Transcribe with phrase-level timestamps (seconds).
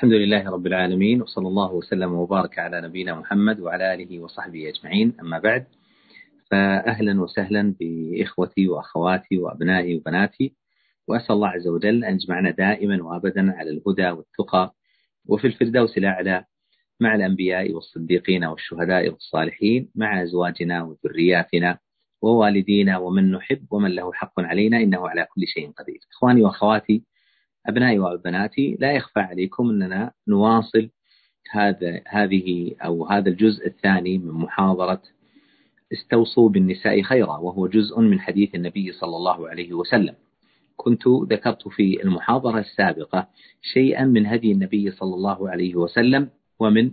[0.00, 5.16] الحمد لله رب العالمين وصلى الله وسلم وبارك على نبينا محمد وعلى آله وصحبه أجمعين.
[5.20, 5.66] أما بعد
[6.50, 10.54] فأهلا وسهلا بإخوتي وأخواتي وأبنائي وبناتي
[11.08, 14.74] وأسأل الله عز وجل أن يجمعنا دائما وأبدا على الهدى والتقى
[15.26, 16.44] وفي الفردوس الأعلى
[17.00, 21.78] مع الأنبياء والصديقين والشهداء والصالحين مع أزواجنا وذرياتنا
[22.22, 26.00] ووالدينا ومن نحب ومن له حق علينا إنه على كل شيء قدير.
[26.12, 27.02] إخواني وأخواتي
[27.66, 30.90] أبنائي وبناتي لا يخفى عليكم أننا نواصل
[31.50, 35.02] هذا هذه أو هذا الجزء الثاني من محاضرة
[35.92, 40.14] استوصوا بالنساء خيرا وهو جزء من حديث النبي صلى الله عليه وسلم.
[40.76, 43.28] كنت ذكرت في المحاضرة السابقة
[43.72, 46.30] شيئا من هدي النبي صلى الله عليه وسلم
[46.60, 46.90] ومن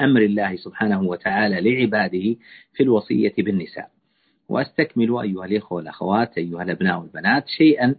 [0.00, 2.36] أمر الله سبحانه وتعالى لعباده
[2.72, 3.90] في الوصية بالنساء.
[4.48, 7.94] وأستكمل أيها الإخوة والأخوات أيها الأبناء والبنات شيئا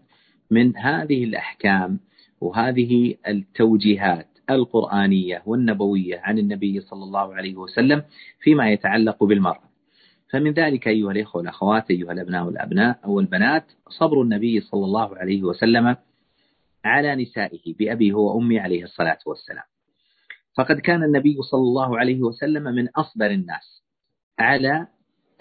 [0.52, 2.00] من هذه الأحكام
[2.42, 8.04] وهذه التوجيهات القرآنية والنبوية عن النبي صلى الله عليه وسلم
[8.40, 9.64] فيما يتعلق بالمرأة.
[10.30, 15.44] فمن ذلك أيها الإخوة والأخوات أيها الأبناء والأبناء أو البنات صبر النبي صلى الله عليه
[15.44, 15.96] وسلم
[16.86, 19.64] على نسائه بأبي هو أمي عليه الصلاة والسلام.
[20.58, 23.84] فقد كان النبي صلى الله عليه وسلم من أصبر الناس
[24.40, 24.88] على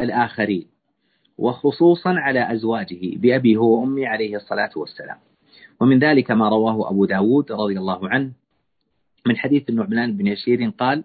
[0.00, 0.71] الآخرين.
[1.38, 5.16] وخصوصا على أزواجه بأبي هو وأمي عليه الصلاة والسلام.
[5.80, 8.32] ومن ذلك ما رواه أبو داود رضي الله عنه
[9.26, 11.04] من حديث النعمان بن يشير قال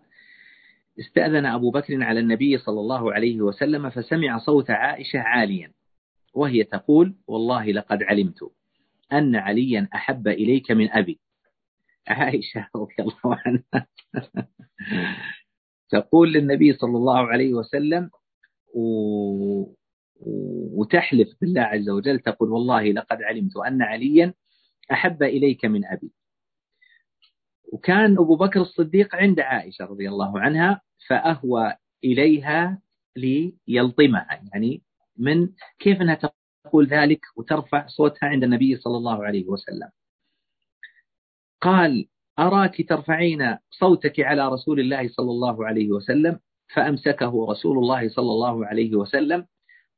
[1.00, 5.72] استأذن أبو بكر على النبي صلى الله عليه وسلم فسمع صوت عائشة عاليا
[6.34, 8.52] وهي تقول والله لقد علمت
[9.14, 11.19] أن عليا أحب إليك من أبي.
[12.08, 13.88] عائشة رضي الله عنها
[15.89, 18.09] تقول للنبي صلى الله عليه وسلم
[20.20, 24.34] وتحلف بالله عز وجل تقول والله لقد علمت أن عليا
[24.92, 26.12] أحب إليك من أبي.
[27.74, 32.82] وكان أبو بكر الصديق عند عائشة رضي الله عنها فأهوى إليها
[33.68, 34.82] ليلطمها يعني
[35.18, 35.50] من
[35.80, 36.31] كيف أنها
[36.66, 39.90] تقول ذلك وترفع صوتها عند النبي صلى الله عليه وسلم.
[41.62, 42.08] قال
[42.40, 46.40] أراك ترفعين صوتك على رسول الله صلى الله عليه وسلم؟
[46.74, 49.46] فأمسكه رسول الله صلى الله عليه وسلم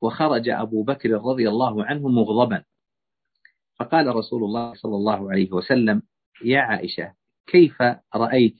[0.02, 2.64] وخرج أبو بكر رضي الله عنه مغضبا.
[3.80, 6.02] فقال رسول الله صلى الله عليه وسلم
[6.46, 7.14] يا عائشة
[7.48, 7.82] كيف
[8.16, 8.58] رأيت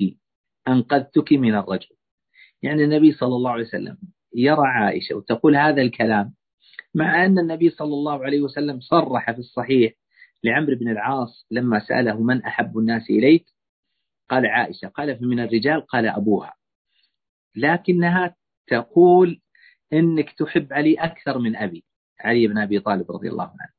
[0.68, 1.96] أنقذتك من الرجل؟
[2.62, 3.98] يعني النبي صلى الله عليه وسلم
[4.36, 6.34] يرى عائشة وتقول هذا الكلام
[6.96, 9.94] مع أن النبي صلى الله عليه وسلم صرح في الصحيح
[10.44, 13.46] لعمرو بن العاص لما سأله من أحب الناس إليك؟
[14.30, 16.54] قال عائشة قال فمن الرجال؟ قال أبوها.
[17.56, 18.36] لكنها
[18.68, 19.42] تقول
[19.94, 21.84] إنك تحب علي أكثر من أبي
[22.20, 23.72] علي بن أبي طالب رضي الله عنه.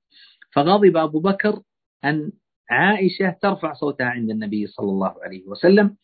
[0.53, 1.60] فغضب أبو بكر
[2.04, 2.32] أن
[2.71, 5.97] عائشة ترفع صوتها عند النبي صلى الله عليه وسلم.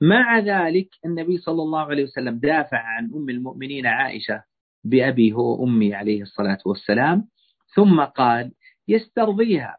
[0.00, 4.42] مع ذلك النبي صلى الله عليه وسلم دافع عن أم المؤمنين عائشة
[4.84, 7.28] بأبي هو أمي عليه الصلاة والسلام
[7.74, 8.52] ثم قال
[8.88, 9.76] يسترضيها.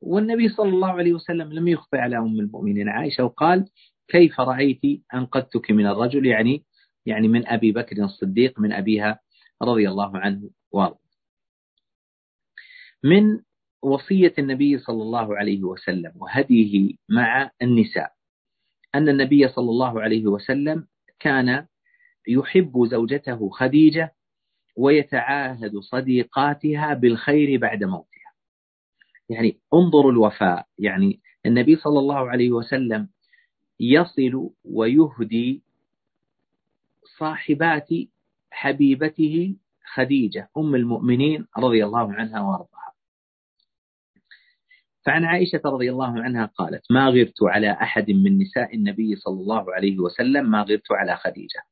[0.00, 3.64] والنبي صلى الله عليه وسلم لم يخفى على أم المؤمنين عائشة وقال
[4.08, 4.80] كيف رأيت
[5.14, 6.62] أنقذتك من الرجل؟ يعني
[7.06, 9.20] يعني من أبي بكر الصديق من أبيها
[9.62, 10.98] رضي الله عنه وارضاه.
[13.04, 13.40] من
[13.82, 18.12] وصية النبي صلى الله عليه وسلم وهديه مع النساء
[18.94, 20.86] أن النبي صلى الله عليه وسلم
[21.20, 21.66] كان
[22.28, 24.14] يحب زوجته خديجة
[24.76, 28.32] ويتعاهد صديقاتها بالخير بعد موتها.
[29.28, 33.08] يعني انظروا الوفاء يعني النبي صلى الله عليه وسلم
[33.80, 35.62] يصل ويهدي
[37.18, 37.88] صاحبات
[38.50, 39.56] حبيبته
[39.94, 42.92] خديجة أم المؤمنين رضي الله عنها وأرضاها.
[45.06, 49.74] فعن عائشة رضي الله عنها قالت ما غرت على أحد من نساء النبي صلى الله
[49.74, 51.62] عليه وسلم ما غرت على خديجة.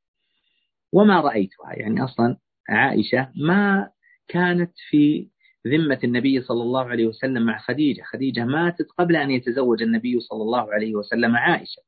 [0.93, 2.37] وما رأيتها يعني أصلا
[2.69, 3.91] عائشة ما
[4.28, 5.28] كانت في
[5.66, 8.03] ذمة النبي صلى الله عليه وسلم مع خديجة.
[8.03, 11.83] خديجة ماتت قبل أن يتزوج النبي صلى الله عليه وسلم عائشة.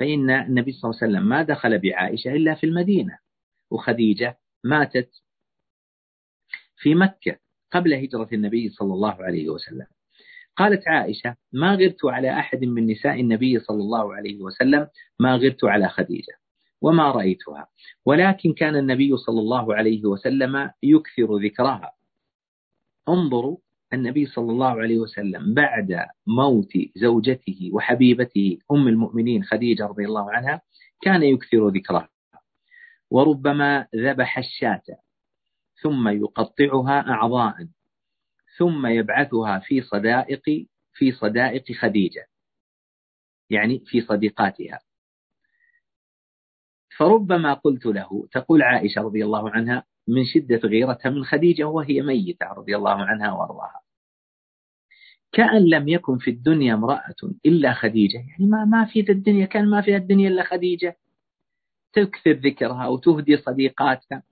[0.00, 3.18] فإن النبي صلى الله عليه وسلم ما دخل بعائشة إلا في المدينة
[3.70, 5.10] وخديجة ماتت
[6.76, 7.36] في مكة
[7.72, 9.86] قبل هجرة النبي صلى الله عليه وسلم.
[10.56, 14.88] قالت عائشة ما غرت على أحد من نساء النبي صلى الله عليه وسلم
[15.18, 16.34] ما غرت على خديجة
[16.80, 17.68] وما رأيتها
[18.06, 21.92] ولكن كان النبي صلى الله عليه وسلم يكثر ذكرها.
[23.08, 23.58] انظروا
[23.92, 30.60] النبي صلى الله عليه وسلم بعد موت زوجته وحبيبته أم المؤمنين خديجة رضي الله عنها
[31.02, 32.08] كان يكثر ذكرها.
[33.10, 34.82] وربما ذبح الشاة
[35.82, 37.68] ثم يقطعها أعضاء
[38.58, 42.26] ثم يبعثها في صدائق في صدائق خديجة
[43.50, 44.80] يعني في صديقاتها.
[46.98, 52.46] فربما قلت له تقول عائشة رضي الله عنها من شدة غيرتها من خديجة وهي ميتة
[52.46, 53.80] رضي الله عنها وأرضاها.
[55.32, 57.14] كأن لم يكن في الدنيا امرأة
[57.46, 60.96] إلا خديجة يعني ما ما في الدنيا كان ما في الدنيا إلا خديجة.
[61.92, 64.22] تكثر ذكرها وتهدي صديقاتها.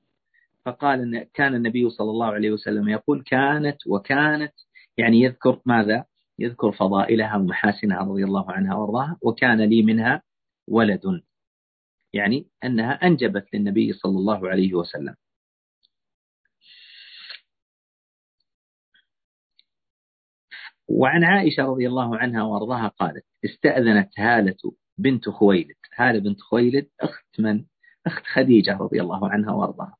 [0.65, 4.53] فقال إن كان النبي صلى الله عليه وسلم يقول كانت وكانت
[4.97, 6.05] يعني يذكر ماذا؟
[6.39, 10.23] يذكر فضائلها ومحاسنها رضي الله عنها وأرضاها وكان لي منها
[10.69, 11.23] ولد.
[12.13, 15.15] يعني أنها أنجبت للنبي صلى الله عليه وسلم.
[20.89, 24.57] وعن عائشة رضي الله عنها وأرضاها قالت استأذنت هالة
[24.99, 25.77] بنت خويلد.
[25.97, 27.65] هالة بنت خويلد أخت من؟
[28.07, 29.97] أخت خديجة رضي الله عنها وأرضاها.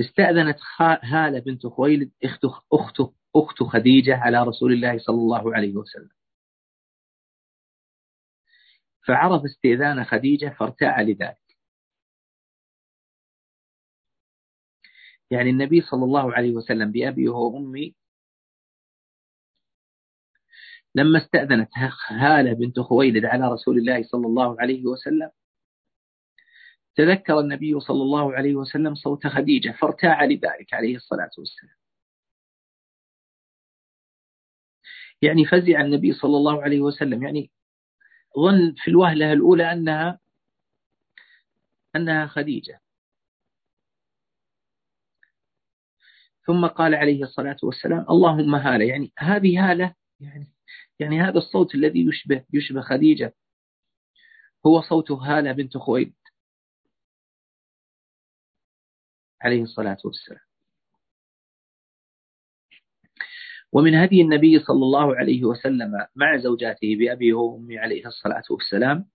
[0.00, 0.58] استأذنت
[1.02, 3.00] هالة بنت خويلد أخت أخت
[3.36, 6.10] أخت خديجة على رسول الله صلى الله عليه وسلم.
[9.06, 11.43] فعرف استئذان خديجة فارتاع لذلك.
[15.30, 17.94] يعني النبي صلى الله عليه وسلم بأبي وأمي
[20.94, 21.70] لما استأذنت
[22.08, 25.30] هالة بنت خويلد على رسول الله صلى الله عليه وسلم
[26.96, 31.74] تذكر النبي صلى الله عليه وسلم صوت خديجة فارتاع لذلك عليه الصلاة والسلام.
[35.22, 37.50] يعني فزع النبي صلى الله عليه وسلم يعني
[38.38, 40.20] ظن في الوهلة الأولى أنها
[41.96, 42.80] أنها خديجة.
[46.46, 48.84] ثم قال عليه الصلاة والسلام اللهم هالة.
[48.84, 50.46] يعني هذه هالة يعني
[51.00, 53.34] يعني هذا الصوت الذي يشبه يشبه خديجة.
[54.66, 56.14] هو صوت هالة بنت خويلد.
[59.42, 60.40] عليه الصلاة والسلام.
[63.72, 69.08] ومن هدي النبي صلى الله عليه وسلم مع زوجاته بأبي وأمي عليه الصلاة والسلام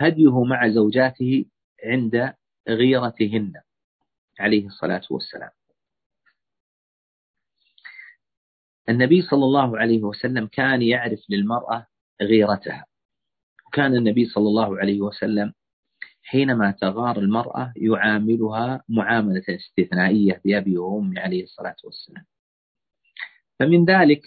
[0.00, 1.44] هديه مع زوجاته
[1.84, 2.34] عند
[2.68, 3.52] غيرتهن
[4.40, 5.50] عليه الصلاة والسلام.
[8.88, 11.86] النبي صلى الله عليه وسلم كان يعرف للمرأة
[12.22, 12.86] غيرتها.
[13.72, 15.52] كان النبي صلى الله عليه وسلم
[16.22, 22.24] حينما تغار المرأة يعاملها معاملة استثنائية بأبي وأمي عليه الصلاة والسلام.
[23.58, 24.22] فمن ذلك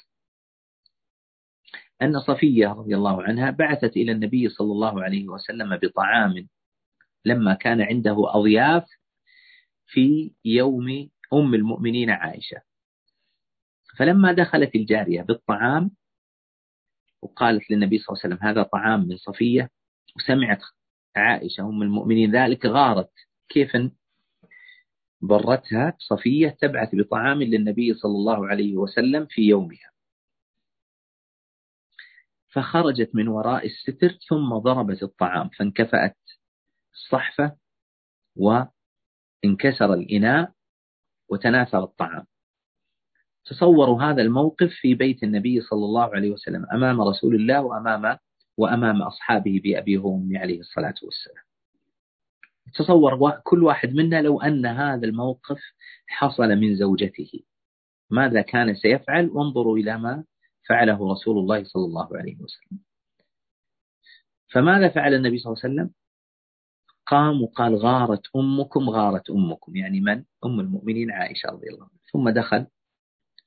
[2.02, 6.48] أن صفية رضي الله عنها بعثت إلى النبي صلى الله عليه وسلم بطعام
[7.26, 8.86] لما كان عنده أضياف
[9.88, 12.62] في يوم أم المؤمنين عائشة.
[13.98, 15.92] فلما دخلت الجارية بالطعام
[17.22, 19.70] وقالت للنبي صلى الله عليه وسلم هذا طعام من صفية.
[20.16, 20.62] وسمعت
[21.16, 23.12] عائشة أم المؤمنين ذلك غارت.
[23.50, 23.72] كيف
[25.22, 29.92] برتها؟ صفية تبعث بطعام للنبي صلى الله عليه وسلم في يومها.
[32.50, 36.18] فخرجت من وراء الستر ثم ضربت الطعام فانكفأت
[36.94, 37.58] الصحفة
[38.36, 40.54] وانكسر الإناء
[41.30, 42.26] وتناثر الطعام.
[43.46, 48.18] تصوروا هذا الموقف في بيت النبي صلى الله عليه وسلم أمام رسول الله وأمام
[48.58, 51.46] وأمام أصحابه بأبيه وأمي عليه الصلاة والسلام.
[52.76, 55.60] تصور كل واحد منا لو أن هذا الموقف
[56.08, 57.32] حصل من زوجته.
[58.10, 60.24] ماذا كان سيفعل؟ وانظروا إلى ما
[60.70, 62.80] فعله رسول الله صلى الله عليه وسلم.
[64.52, 65.94] فماذا فعل النبي صلى الله عليه وسلم؟
[67.06, 69.76] قام وقال غارت أمكم غارت أمكم.
[69.76, 72.00] يعني من؟ أم المؤمنين عائشة رضي الله عنها.
[72.14, 72.68] ثم دخل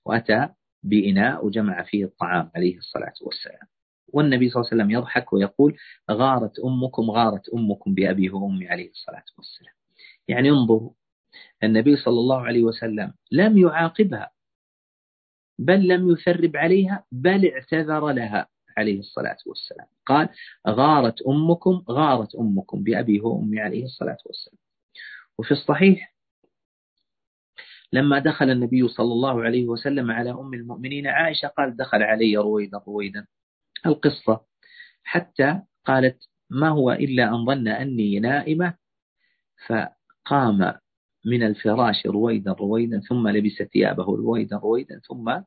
[0.08, 0.48] وأتى
[0.82, 3.68] بإناء وجمع فيه الطعام عليه الصلاة والسلام.
[4.12, 5.76] والنبي صلى الله عليه وسلم يضحك ويقول
[6.10, 9.74] غارت أمكم غارت أمكم بأبي وأمي عليه الصلاة والسلام.
[10.28, 10.90] يعني انظروا
[11.62, 14.30] النبي صلى الله عليه وسلم لم يعاقبها
[15.58, 19.86] بل لم يثرب عليها بل اعتذر لها عليه الصلاة والسلام.
[20.06, 20.28] قال
[20.68, 24.58] غارت أمكم غارت أمكم بأبي وأمي عليه الصلاة والسلام.
[25.38, 26.14] وفي الصحيح
[27.92, 32.78] لما دخل النبي صلى الله عليه وسلم على أم المؤمنين عائشة قال دخل علي رويدا
[32.88, 33.26] رويدا
[33.86, 34.40] القصة
[35.04, 36.18] حتى قالت
[36.50, 38.74] ما هو إلا أن ظن أني نائمة.
[39.66, 40.74] فقام
[41.26, 45.40] من الفراش رويدا رويدا ثم لبس ثيابه رويدا رويدا ثم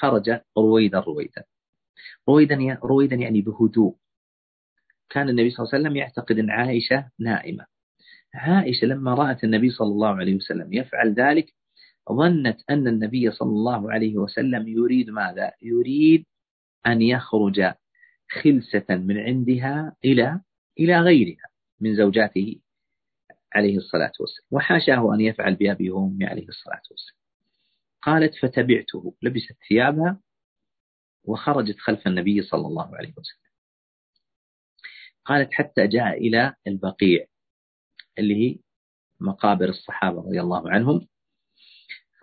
[0.00, 1.44] خرج رويدا رويدا
[2.28, 3.96] رويدا رويدا يعني بهدوء.
[5.10, 7.66] كان النبي صلى الله عليه وسلم يعتقد أن عائشة نائمة.
[8.34, 11.54] عائشة لما رأت النبي صلى الله عليه وسلم يفعل ذلك
[12.12, 16.26] ظنت أن النبي صلى الله عليه وسلم يريد ماذا؟ يريد
[16.86, 17.72] أن يخرج
[18.30, 20.40] خلسة من عندها إلى
[20.78, 21.44] إلى غيرها
[21.80, 22.60] من زوجاته
[23.54, 27.18] عليه الصلاة والسلام وحاشاه أن يفعل بأبي وأمي عليه الصلاة والسلام
[28.02, 30.20] قالت فتبعته لبست ثيابها
[31.24, 33.44] وخرجت خلف النبي صلى الله عليه وسلم
[35.24, 37.26] قالت حتى جاء إلى البقيع
[38.18, 38.58] اللي هي
[39.20, 41.06] مقابر الصحابة رضي الله عنهم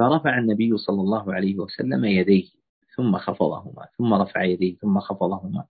[0.02, 2.50] فرفع النبي صلى الله عليه وسلم يديه
[2.96, 5.66] ثم خفضهما ثم رفع يديه ثم خفضهما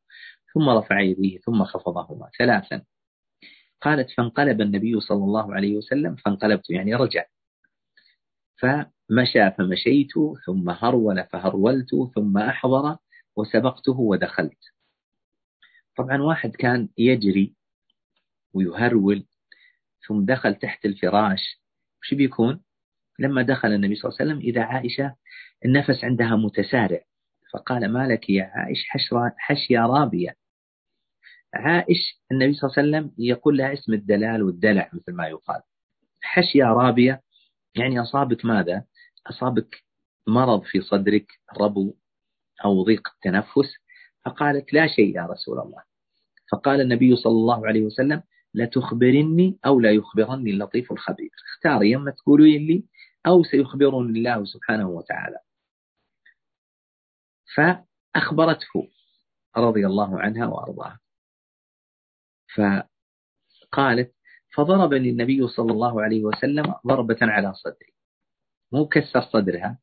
[0.53, 2.83] ثم رفع يديه ثم خفضهما ثلاثا.
[3.81, 7.25] قالت فانقلب النبي صلى الله عليه وسلم فانقلبت يعني رجع.
[8.57, 10.11] فمشى فمشيت
[10.45, 12.97] ثم هرول فهرولت ثم أحضر
[13.35, 14.63] وسبقته ودخلت.
[15.97, 17.55] طبعا واحد كان يجري
[18.53, 19.25] ويهرول
[20.07, 21.61] ثم دخل تحت الفراش.
[22.01, 22.63] وش بيكون؟
[23.19, 25.15] لما دخل النبي صلى الله عليه وسلم إذا عائشة
[25.65, 27.01] النفس عندها متسارع
[27.53, 28.85] فقال ما لك يا عائش
[29.37, 30.35] حشية رابية.
[31.53, 35.61] عائش النبي صلى الله عليه وسلم يقول لها اسم الدلال والدلع مثل ما يقال.
[36.21, 37.21] حشية رابية
[37.75, 38.85] يعني أصابك ماذا؟
[39.27, 39.83] أصابك
[40.27, 41.27] مرض في صدرك
[41.61, 41.95] ربو
[42.65, 43.75] أو ضيق التنفس
[44.25, 45.83] فقالت لا شيء يا رسول الله.
[46.51, 51.29] فقال النبي صلى الله عليه وسلم لا تخبرني أو لا يخبرني اللطيف الخبير.
[51.53, 52.83] اختاري يما تقولوا لي
[53.27, 55.39] أو سيخبرني الله سبحانه وتعالى.
[57.55, 58.91] فأخبرته
[59.57, 60.99] رضي الله عنها وأرضاها.
[62.55, 64.15] فقالت
[64.55, 67.93] فضربني النبي صلى الله عليه وسلم ضربة على صدري.
[68.71, 69.79] مو كسر صدرها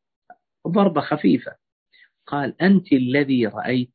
[0.69, 1.57] ضربة خفيفة.
[2.27, 3.95] قال أنت الذي رأيت؟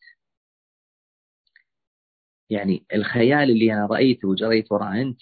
[2.50, 5.22] يعني الخيال اللي أنا رأيته وجريت وراء أنت.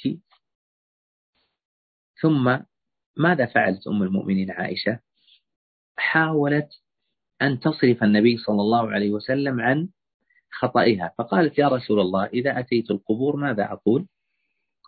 [2.22, 2.60] ثم
[3.22, 5.00] ماذا فعلت أم المؤمنين عائشة؟
[5.98, 6.70] حاولت
[7.42, 9.90] أن تصرف النبي صلى الله عليه وسلم عن
[10.52, 11.14] خطئها.
[11.18, 14.08] فقالت يا رسول الله إذا أتيت القبور ماذا أقول؟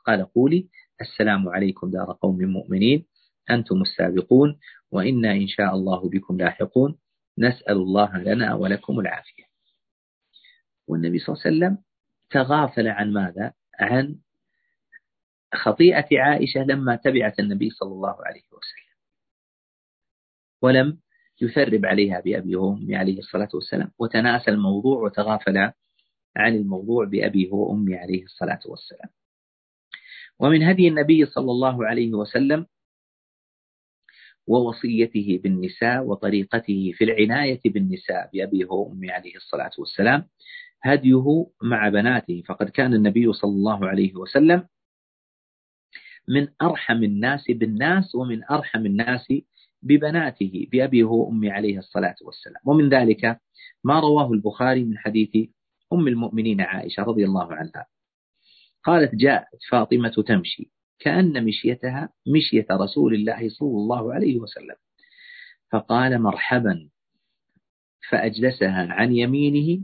[0.06, 0.70] قال قولي
[1.02, 3.06] السلام عليكم دار قوم مؤمنين
[3.50, 4.60] أنتم السابقون
[4.92, 6.98] وإنا إن شاء الله بكم لاحقون
[7.38, 9.44] نسأل الله لنا ولكم العافية.
[10.88, 11.84] والنبي صلى الله عليه وسلم
[12.30, 14.16] تغافل عن ماذا؟ عن
[15.56, 18.94] خطيئة عائشة لما تبعت النبي صلى الله عليه وسلم.
[20.62, 21.00] ولم
[21.42, 23.92] يثرب عليها بأبي وأمي عليه الصلاة والسلام.
[24.00, 25.58] وتناسى الموضوع وتغافل
[26.36, 29.10] عن الموضوع بأبيه وأمي عليه الصلاة والسلام.
[30.40, 32.66] ومن هدي النبي صلى الله عليه وسلم
[34.48, 40.28] ووصيته بالنساء وطريقته في العناية بالنساء بأبيه وأمي عليه الصلاة والسلام
[40.84, 42.44] هديه مع بناته.
[42.48, 44.68] فقد كان النبي صلى الله عليه وسلم
[46.28, 49.34] من أرحم الناس بالناس ومن أرحم الناس
[49.82, 52.62] ببناته بأبيه وأمي عليه الصلاة والسلام.
[52.66, 53.40] ومن ذلك
[53.84, 55.50] ما رواه البخاري من حديث
[55.94, 57.86] أم المؤمنين عائشة رضي الله عنها.
[58.84, 64.76] قالت جاءت فاطمة تمشي كأن مشيتها مشية رسول الله صلى الله عليه وسلم.
[65.72, 66.90] فقال مرحبا.
[68.10, 69.84] فأجلسها عن يمينه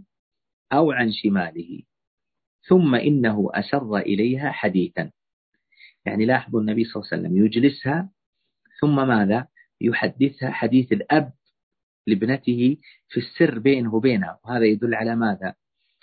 [0.73, 1.81] أو عن شماله
[2.61, 5.11] ثم إنه أسر إليها حديثا.
[6.05, 8.09] يعني لاحظوا النبي صلى الله عليه وسلم يجلسها
[8.81, 9.47] ثم ماذا؟
[9.81, 11.33] يحدثها حديث الأب
[12.07, 12.77] لابنته
[13.09, 15.55] في السر بينه وبينها وهذا يدل على ماذا؟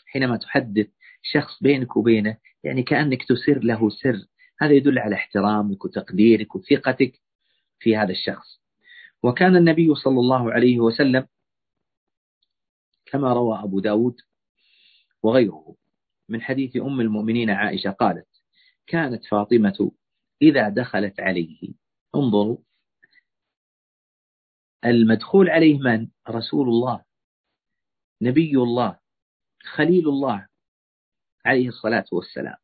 [0.06, 0.86] حينما تحدث
[1.22, 4.26] شخص بينك وبينه يعني كأنك تسر له سر
[4.60, 7.20] هذا يدل على احترامك وتقديرك وثقتك
[7.78, 8.60] في هذا الشخص.
[9.22, 11.26] وكان النبي صلى الله عليه وسلم
[13.06, 14.16] كما روى أبو داود
[15.22, 15.76] وغيره
[16.28, 18.28] من حديث أم المؤمنين عائشة قالت
[18.86, 19.92] كانت فاطمة
[20.42, 21.72] إذا دخلت عليه.
[22.14, 22.58] انظروا.
[24.84, 27.04] المدخول عليه من؟ رسول الله.
[28.22, 28.98] نبي الله.
[29.62, 30.48] خليل الله.
[31.44, 32.56] عليه الصلاة والسلام.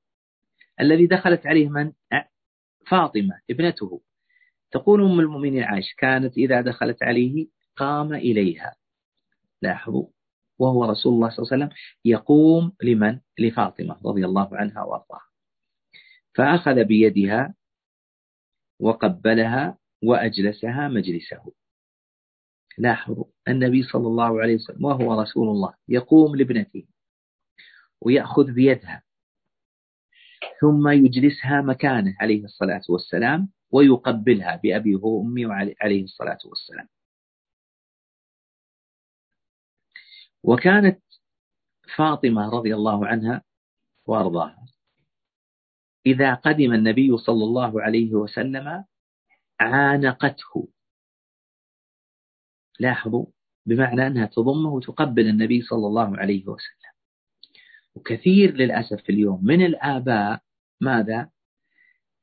[0.80, 1.92] الذي دخلت عليه من؟
[2.86, 4.00] فاطمة ابنته.
[4.70, 8.76] تقول أم المؤمنين عائشة كانت إذا دخلت عليه قام إليها.
[9.62, 10.06] لاحظوا.
[10.58, 15.31] وهو رسول الله صلى الله عليه وسلم يقوم لمن؟ لفاطمة رضي الله عنها وأرضاها.
[16.34, 17.54] فأخذ بيدها
[18.80, 21.52] وقبلها وأجلسها مجلسه.
[22.78, 26.86] لاحظوا النبي صلى الله عليه وسلم وهو رسول الله؟ يقوم لابنته
[28.00, 29.02] ويأخذ بيدها
[30.60, 35.44] ثم يجلسها مكانه عليه الصلاة والسلام ويقبلها بأبيه وأمي
[35.80, 36.88] عليه الصلاة والسلام.
[40.42, 41.02] وكانت
[41.96, 43.42] فاطمة رضي الله عنها
[44.06, 44.66] وأرضاها.
[46.06, 48.84] إذا قدم النبي صلى الله عليه وسلم
[49.60, 50.68] عانقته.
[52.80, 53.26] لاحظوا
[53.66, 56.92] بمعنى أنها تضمه وتقبل النبي صلى الله عليه وسلم.
[57.94, 60.40] وكثير للأسف اليوم من الآباء
[60.80, 61.30] ماذا؟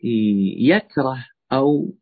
[0.04, 1.96] يكره أو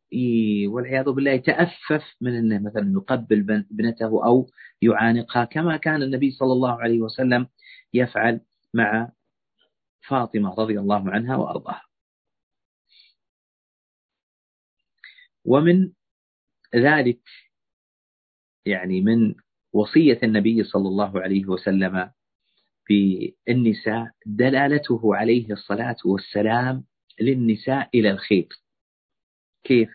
[0.67, 4.49] والعياذ بالله يتأفف من أنه مثلا يقبل ابنته أو
[4.81, 7.47] يعانقها كما كان النبي صلى الله عليه وسلم
[7.93, 8.41] يفعل
[8.73, 9.11] مع
[10.07, 11.83] فاطمة رضي الله عنها وأرضاها.
[15.45, 15.91] ومن
[16.75, 17.21] ذلك
[18.65, 19.35] يعني من
[19.73, 22.11] وصية النبي صلى الله عليه وسلم
[22.89, 26.83] بالنساء دلالته عليه الصلاة والسلام
[27.21, 28.47] للنساء إلى الخير
[29.63, 29.89] كيف؟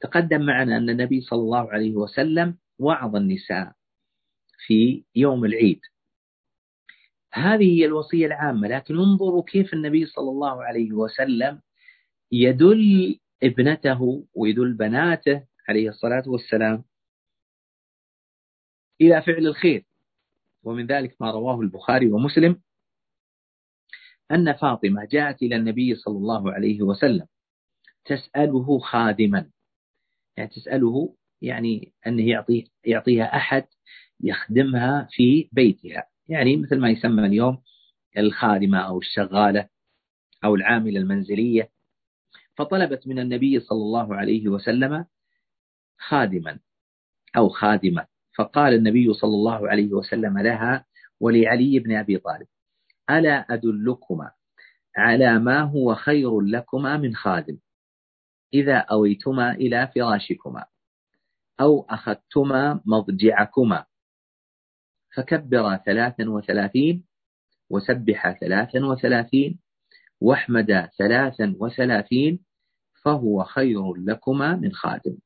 [0.00, 3.72] تقدم معنا أن النبي صلى الله عليه وسلم وعظ النساء
[4.66, 5.80] في يوم العيد.
[7.34, 11.60] هذه هي الوصية العامة لكن انظروا كيف النبي صلى الله عليه وسلم
[12.32, 16.84] يدل ابنته ويدل بناته عليه الصلاة والسلام
[19.00, 19.84] إلى فعل الخير.
[20.64, 22.62] ومن ذلك ما رواه البخاري ومسلم
[24.30, 27.26] أن فاطمة جاءت إلى النبي صلى الله عليه وسلم
[28.04, 29.50] تسأله خادما.
[30.36, 33.66] يعني تسأله يعني أنه يعطيه يعطيها أحد
[34.20, 36.11] يخدمها في بيتها.
[36.32, 37.62] يعني مثل ما يسمى اليوم
[38.18, 39.68] الخادمة أو الشغالة
[40.44, 41.70] أو العاملة المنزلية.
[42.56, 45.06] فطلبت من النبي صلى الله عليه وسلم
[45.98, 46.58] خادما
[47.36, 48.06] أو خادمة.
[48.36, 50.84] فقال النبي صلى الله عليه وسلم لها
[51.20, 52.46] ولعلي بن أبي طالب
[53.10, 54.30] ألا أدلكما
[54.96, 57.58] على ما هو خير لكما من خادم؟
[58.54, 60.64] إذا أويتما إلى فراشكما
[61.60, 63.84] أو أخذتما مضجعكما.
[65.14, 67.04] فكبرا ثلاثا وثلاثين
[67.70, 69.58] وسبح ثلاثا وثلاثين
[70.20, 72.44] واحمد ثلاثا وثلاثين
[73.02, 75.16] فهو خير لكما من خادم.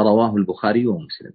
[0.00, 1.32] رواه البخاري ومسلم.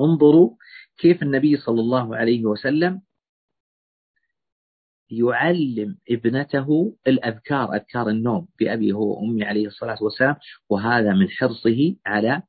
[0.00, 0.56] انظروا
[0.98, 3.02] كيف النبي صلى الله عليه وسلم
[5.10, 10.36] يعلم ابنته الأذكار أذكار النوم بأبي هو وأمي عليه الصلاة والسلام
[10.70, 12.42] وهذا من حرصه على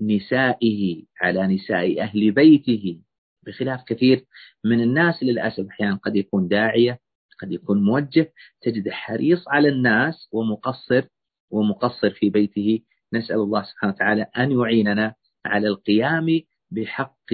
[0.00, 3.00] نسائه على نساء أهل بيته
[3.46, 4.24] بخلاف كثير
[4.64, 7.00] من الناس للأسف أحيانا قد يكون داعية
[7.40, 11.02] قد يكون موجه تجد حريص على الناس ومقصر
[11.50, 12.80] ومقصر في بيته.
[13.12, 15.14] نسأل الله سبحانه وتعالى أن يعيننا
[15.46, 17.32] على القيام بحق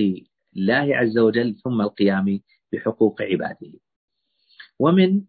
[0.57, 2.40] الله عز وجل ثم القيام
[2.73, 3.73] بحقوق عباده.
[4.79, 5.23] ومن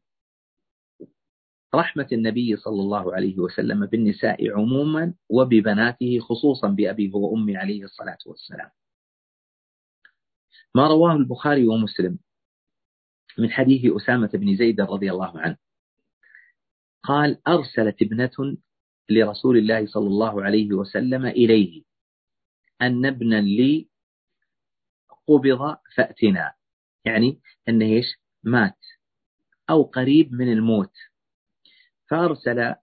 [1.76, 8.70] رحمة النبي صلى الله عليه وسلم بالنساء عموما وببناته خصوصا بأبيه وأمي عليه الصلاة والسلام.
[10.76, 12.20] ما رواه البخاري ومسلم
[13.38, 15.58] من حديث أسامة بن زيد رضي الله عنه.
[17.04, 18.58] قال أرسلت ابنة
[19.10, 21.84] لرسول الله صلى الله عليه وسلم إليه.
[22.82, 23.88] أن ابنا لي
[25.28, 26.54] قبض فأتنا.
[27.06, 28.06] يعني أنه إيش؟
[28.44, 28.80] مات.
[29.70, 30.94] أو قريب من الموت.
[32.10, 32.76] فأرسل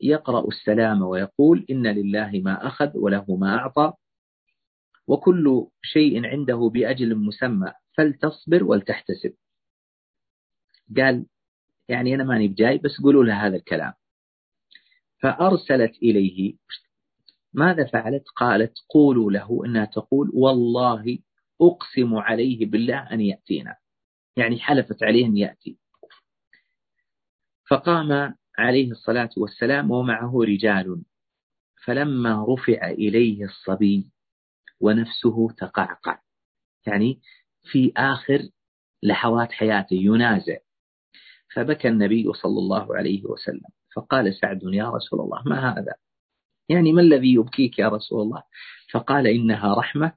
[0.00, 3.92] يقرأ السلام ويقول إن لله ما أخذ وله ما أعطى
[5.06, 9.34] وكل شيء عنده بأجل مسمى فلتصبر ولتحتسب.
[10.96, 11.26] قال
[11.88, 13.92] يعني أنا ماني بجاي بس قولوا له هذا الكلام.
[15.22, 16.54] فأرسلت إليه
[17.52, 21.18] ماذا فعلت؟ قالت قولوا له إنها تقول والله
[21.60, 23.76] أقسم عليه بالله أن يأتينا.
[24.36, 25.78] يعني حلفت عليه أن يأتي.
[27.70, 31.02] فقام عليه الصلاة والسلام ومعه رجال.
[31.84, 34.06] فلما رفع إليه الصبي
[34.80, 36.18] ونفسه تقعقع.
[36.86, 37.20] يعني
[37.62, 38.42] في آخر
[39.02, 40.56] لحظات حياته ينازع.
[41.54, 43.70] فبكى النبي صلى الله عليه وسلم.
[43.96, 45.94] فقال سعد يا رسول الله ما هذا؟
[46.68, 48.42] يعني ما الذي يبكيك يا رسول الله؟
[48.92, 50.12] فقال إنها رحمة.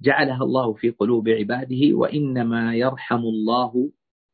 [0.00, 3.92] جعلها الله في قلوب عباده وإنما يرحم الله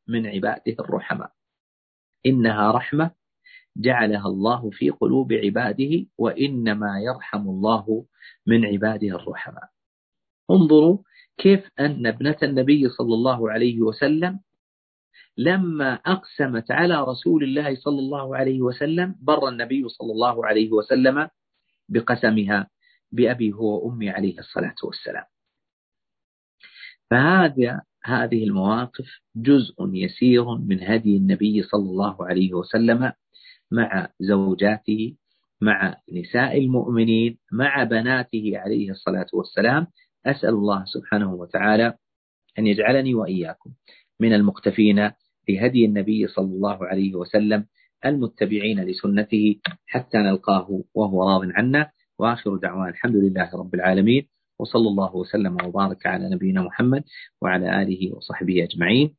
[0.09, 1.38] من عباده الرحماء.
[2.26, 3.11] إنها رحمة
[3.76, 8.07] جعلها الله في قلوب عباده وإنما يرحم الله
[8.46, 9.68] من عباده الرحماء.
[10.50, 10.98] انظروا
[11.38, 14.40] كيف أن ابنة النبي صلى الله عليه وسلم
[15.37, 21.28] لما أقسمت على رسول الله صلى الله عليه وسلم بر النبي صلى الله عليه وسلم
[21.88, 22.70] بقسمها
[23.12, 25.24] بأبي هو وأمي عليه الصلاة والسلام.
[27.11, 29.06] فهذا هذه المواقف
[29.37, 33.12] جزء يسير من هدي النبي صلى الله عليه وسلم
[33.70, 35.16] مع زوجاته
[35.61, 39.87] مع نساء المؤمنين مع بناته عليه الصلاة والسلام.
[40.26, 41.94] أسأل الله سبحانه وتعالى
[42.58, 43.70] أن يجعلني وإياكم
[44.20, 45.11] من المقتفين
[45.48, 47.66] بهدي النبي صلى الله عليه وسلم
[48.06, 51.90] المتبعين لسنته حتى نلقاه وهو راض عنا.
[52.18, 54.28] وآخر دعوان الحمد لله رب العالمين.
[54.59, 57.05] وصلى الله وسلم وبارك على نبينا محمد
[57.42, 59.17] وعلى آله وصحبه أجمعين.